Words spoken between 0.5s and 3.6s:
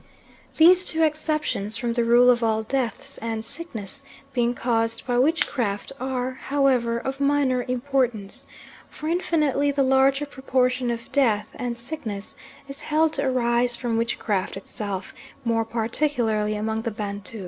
These two exceptions from the rule of all deaths and